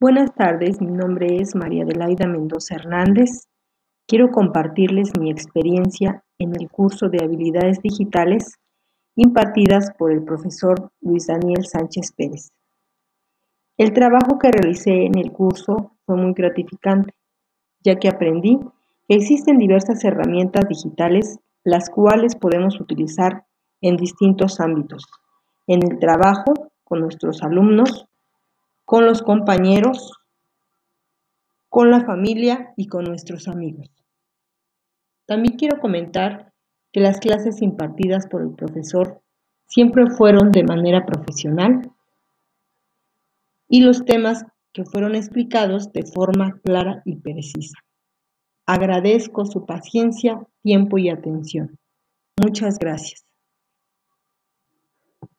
Buenas 0.00 0.32
tardes, 0.32 0.80
mi 0.80 0.92
nombre 0.92 1.38
es 1.40 1.56
María 1.56 1.82
Adelaida 1.82 2.28
Mendoza 2.28 2.76
Hernández. 2.76 3.48
Quiero 4.06 4.30
compartirles 4.30 5.10
mi 5.18 5.28
experiencia 5.28 6.22
en 6.38 6.54
el 6.54 6.70
curso 6.70 7.08
de 7.08 7.24
habilidades 7.24 7.82
digitales 7.82 8.60
impartidas 9.16 9.90
por 9.98 10.12
el 10.12 10.22
profesor 10.22 10.92
Luis 11.00 11.26
Daniel 11.26 11.66
Sánchez 11.66 12.12
Pérez. 12.16 12.52
El 13.76 13.92
trabajo 13.92 14.38
que 14.38 14.52
realicé 14.52 15.04
en 15.04 15.18
el 15.18 15.32
curso 15.32 15.96
fue 16.06 16.14
muy 16.14 16.32
gratificante, 16.32 17.12
ya 17.82 17.96
que 17.96 18.06
aprendí 18.06 18.60
que 19.08 19.16
existen 19.16 19.58
diversas 19.58 20.04
herramientas 20.04 20.68
digitales 20.68 21.40
las 21.64 21.90
cuales 21.90 22.36
podemos 22.36 22.80
utilizar 22.80 23.46
en 23.80 23.96
distintos 23.96 24.60
ámbitos, 24.60 25.06
en 25.66 25.82
el 25.82 25.98
trabajo, 25.98 26.54
con 26.84 27.00
nuestros 27.00 27.42
alumnos, 27.42 28.08
con 28.88 29.04
los 29.04 29.20
compañeros, 29.20 30.14
con 31.68 31.90
la 31.90 32.06
familia 32.06 32.72
y 32.74 32.86
con 32.86 33.04
nuestros 33.04 33.46
amigos. 33.46 33.90
También 35.26 35.58
quiero 35.58 35.78
comentar 35.78 36.54
que 36.90 37.00
las 37.00 37.20
clases 37.20 37.60
impartidas 37.60 38.26
por 38.28 38.40
el 38.40 38.54
profesor 38.54 39.20
siempre 39.66 40.06
fueron 40.06 40.52
de 40.52 40.64
manera 40.64 41.04
profesional 41.04 41.92
y 43.68 43.82
los 43.82 44.06
temas 44.06 44.46
que 44.72 44.86
fueron 44.86 45.14
explicados 45.14 45.92
de 45.92 46.04
forma 46.06 46.58
clara 46.64 47.02
y 47.04 47.16
precisa. 47.16 47.76
Agradezco 48.64 49.44
su 49.44 49.66
paciencia, 49.66 50.46
tiempo 50.62 50.96
y 50.96 51.10
atención. 51.10 51.78
Muchas 52.40 52.78
gracias. 52.78 53.27